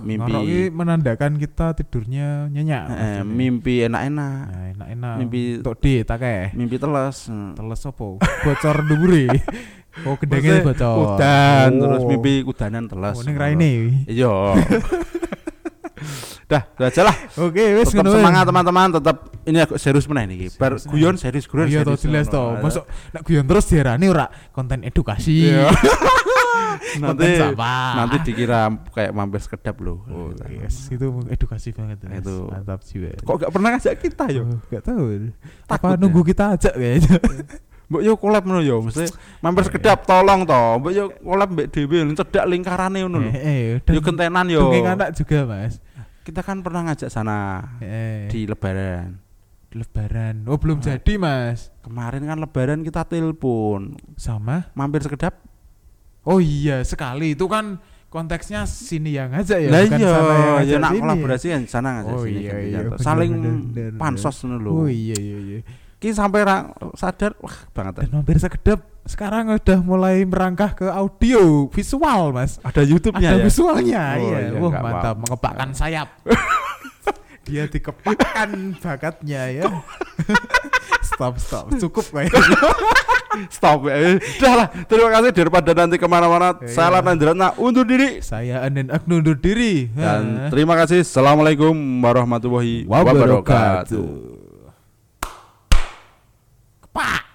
mimpi. 0.00 0.30
Ngorok 0.32 0.42
iki 0.44 0.60
menandakan 0.70 1.32
kita 1.36 1.66
tidurnya 1.74 2.46
nyenyak. 2.48 2.84
Eh, 2.88 3.20
mimpi 3.22 3.84
enak-enak. 3.84 4.38
Nah, 4.46 4.64
enak-enak. 4.72 5.14
Mimpi- 5.18 5.58
untuk 5.60 5.76
di 5.80 5.92
akeh. 6.00 6.54
Mimpi 6.54 6.76
teles. 6.76 7.28
Hmm. 7.28 7.52
Teles 7.52 7.80
apa? 7.82 8.06
Bocor 8.20 8.76
dhuwure. 8.84 9.26
Oh, 10.04 10.12
gedenge 10.20 10.60
bocor. 10.60 11.16
Udan 11.16 11.70
Oh. 11.72 11.80
terus 11.80 12.02
mimpi 12.04 12.44
udanan 12.44 12.84
teles. 12.84 13.16
Oh, 13.16 13.24
ning 13.24 13.32
raine. 13.32 14.04
Iya. 14.04 14.52
Dah, 16.46 16.62
itu 16.62 16.82
aja 16.86 17.00
lah. 17.02 17.16
Oke, 17.46 17.64
wis 17.74 17.90
Tetap 17.90 18.06
ngono 18.06 18.10
semangat 18.14 18.44
teman-teman, 18.46 18.88
tetap 19.02 19.16
ini 19.42 19.58
aku 19.58 19.74
serius 19.82 20.06
meneh 20.06 20.24
niki. 20.30 20.46
Bar 20.54 20.78
guyon 20.78 21.18
serius 21.18 21.50
guyon 21.50 21.66
Iya 21.66 21.82
to 21.82 21.98
jelas 21.98 22.30
to. 22.30 22.42
Masuk 22.62 22.86
nek 23.10 23.22
guyon 23.26 23.44
terus 23.50 23.66
diarani 23.66 24.06
ora 24.06 24.30
konten 24.54 24.86
edukasi. 24.86 25.50
Iya. 25.50 25.66
Nanti 27.02 27.26
nanti 27.66 28.16
dikira 28.30 28.70
kayak 28.94 29.12
mampir 29.12 29.40
sekedap 29.42 29.76
loh. 29.82 30.06
Oh, 30.08 30.30
yes, 30.48 30.88
itu 30.92 31.06
edukasi 31.28 31.74
banget. 31.74 32.00
Mas. 32.06 32.22
Itu. 32.22 32.48
mantap 32.48 32.80
jiwa. 32.86 33.12
Kok 33.22 33.36
gak 33.46 33.50
pernah 33.52 33.68
ngajak 33.76 33.94
kita 34.00 34.24
yo? 34.32 34.42
Oh, 34.46 34.58
gak 34.70 34.82
tahu. 34.86 35.02
Apa 35.68 35.86
ya? 35.94 35.96
nunggu 35.98 36.20
kita 36.22 36.56
ajak 36.56 36.74
kayaknya. 36.76 37.16
Mbok 37.86 38.02
yo 38.02 38.12
collab 38.18 38.42
ngono 38.42 38.60
yo, 38.66 38.82
mesti 38.82 39.06
mampir 39.38 39.62
sekedap 39.70 40.02
tolong 40.02 40.42
to. 40.42 40.62
Mbok 40.82 40.92
yo 40.92 41.04
collab 41.22 41.48
mbek 41.54 41.66
dhewe 41.70 42.02
cedak 42.18 42.44
lingkarane 42.50 42.98
ngono 43.06 43.18
lho. 43.22 43.30
Yo 43.86 44.00
gentenan 44.02 44.46
yo. 44.50 44.66
Dongeng 44.66 44.90
anak 44.98 45.10
juga, 45.14 45.46
Mas. 45.46 45.78
Kita 46.26 46.42
kan 46.42 46.58
pernah 46.58 46.82
ngajak 46.82 47.06
sana 47.06 47.62
Eh, 47.78 48.26
di 48.26 48.50
lebaran. 48.50 49.22
lebaran. 49.70 50.42
Oh, 50.48 50.56
belum 50.56 50.80
jadi, 50.80 51.14
Mas. 51.14 51.70
Kemarin 51.84 52.24
kan 52.24 52.40
lebaran 52.40 52.80
kita 52.80 53.04
telepon. 53.04 53.94
Sama? 54.16 54.72
Mampir 54.72 55.04
sekedap. 55.04 55.38
Oh 56.24 56.40
iya, 56.40 56.82
sekali. 56.82 57.36
Itu 57.36 57.46
kan 57.46 57.78
konteksnya 58.08 58.64
sini 58.64 59.12
yang 59.12 59.30
ngajak 59.30 59.58
ya, 59.60 59.68
Lah 59.68 59.82
bukan 59.84 59.98
iya, 60.00 60.10
sana 60.10 60.32
yang 60.32 60.66
ya 60.66 60.76
nak 60.80 60.92
kolaborasi 60.96 61.46
kan 61.52 61.62
sana 61.68 61.88
ngajak 61.92 62.14
Oh 62.16 62.24
sini. 62.24 62.40
iya, 62.40 62.54
iya, 62.56 62.78
bener, 62.82 62.98
Saling 62.98 63.32
bener, 63.36 63.54
bener, 63.68 63.90
pansos 64.00 64.36
lho. 64.42 64.70
Oh 64.72 64.88
iya 64.88 65.14
iya 65.14 65.36
iya. 65.38 65.58
Ki 65.96 66.10
sampai 66.10 66.40
sadar 66.96 67.36
wah 67.38 67.56
banget. 67.70 67.94
Dan 68.02 68.10
hampir 68.16 68.40
sekedap 68.40 68.80
sekarang 69.06 69.54
udah 69.54 69.78
mulai 69.86 70.26
merangkah 70.26 70.74
ke 70.74 70.86
audio 70.90 71.70
visual 71.70 72.34
mas. 72.34 72.58
Ada 72.66 72.82
YouTube-nya 72.82 73.28
ada 73.32 73.38
ya? 73.38 73.44
visualnya 73.46 74.02
oh, 74.18 74.18
iya. 74.18 74.38
iya 74.50 74.58
wah 74.58 74.70
wow, 74.70 74.82
mantap. 74.82 75.14
apa. 75.14 75.20
mengepakkan 75.22 75.70
sayap. 75.72 76.08
Dia 77.46 77.70
dikepakkan 77.70 78.74
bakatnya 78.82 79.42
ya. 79.54 79.64
Stop 81.06 81.38
stop. 81.38 81.70
Cukup 81.78 82.02
kayak 82.10 82.34
stop 83.56 83.86
ya. 83.86 83.94
Eh, 83.94 84.14
udah 84.18 84.52
lah. 84.58 84.68
Terima 84.90 85.08
kasih. 85.14 85.30
Daripada 85.30 85.70
nanti 85.70 85.96
ke 86.02 86.04
mana-mana 86.10 86.58
e, 86.58 86.66
saya 86.66 86.98
Latan 86.98 87.16
nah 87.38 87.54
undur 87.56 87.86
diri. 87.86 88.18
Saya 88.18 88.66
Anen 88.66 88.90
Agnu 88.90 89.22
undur 89.22 89.38
diri. 89.38 89.86
Dan 89.94 90.50
terima 90.50 90.74
kasih. 90.74 91.06
Assalamualaikum 91.06 91.72
warahmatullahi 92.02 92.90
wabarakatuh. 92.90 94.10
Kepak 96.90 97.25